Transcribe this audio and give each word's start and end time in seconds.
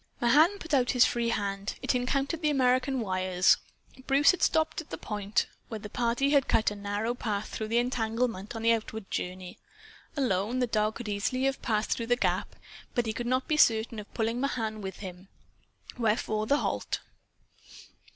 Mahan 0.19 0.57
put 0.57 0.73
out 0.73 0.89
his 0.93 1.05
free 1.05 1.29
hand. 1.29 1.75
It 1.83 1.93
encountered 1.93 2.41
the 2.41 2.49
American 2.49 3.01
wires. 3.01 3.57
Bruce 4.07 4.31
had 4.31 4.41
stopped 4.41 4.81
at 4.81 4.89
the 4.89 4.97
spot 4.97 5.45
where 5.67 5.77
the 5.79 5.91
party 5.91 6.31
had 6.31 6.47
cut 6.47 6.71
a 6.71 6.75
narrow 6.75 7.13
path 7.13 7.49
through 7.49 7.67
the 7.67 7.77
entanglement 7.77 8.55
on 8.55 8.63
the 8.63 8.71
outward 8.71 9.11
journey. 9.11 9.59
Alone, 10.17 10.57
the 10.57 10.65
dog 10.65 10.95
could 10.95 11.07
easily 11.07 11.43
have 11.43 11.61
passed 11.61 11.91
through 11.91 12.07
the 12.07 12.15
gap, 12.15 12.55
but 12.95 13.05
he 13.05 13.13
could 13.13 13.27
not 13.27 13.47
be 13.47 13.57
certain 13.57 13.99
of 13.99 14.11
pulling 14.15 14.41
Mahan 14.41 14.81
with 14.81 15.01
him. 15.01 15.27
Wherefore 15.99 16.47
the 16.47 16.57
halt. 16.57 17.01